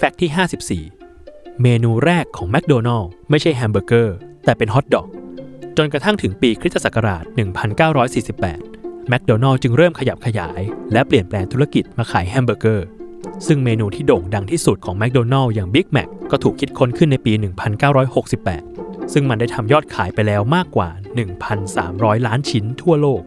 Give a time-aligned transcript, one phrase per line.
[0.00, 5.06] Fact ที่ 54 เมนูแรกของแมคโดนัลล์ไม่ใช่แฮมเบอร์เกอร์ แต่เป็นฮอตดอก
[5.76, 7.24] จนกระทั่งถึงปีคริสตศักราช
[8.56, 10.60] 1948 แมคโดนัลล์จึงเริ่มขยับขยาย
[10.92, 12.86] และเปลี่ยนแปลงธุรกิจมาขายแฮมเบอร์เกอร์
[13.46, 17.32] ซึ่งเมนูที่โด่งดังที่สุดของแมคโดนัลล์อย่าง Big Mac ก็ถูกคิดค้นขึ้นในปี
[18.62, 20.88] 1968 ซึ่งมันได้ทำยอดขายไปแล้วมากกว่า
[21.58, 23.22] 1,300 ล้านชิ้นทั่วโลก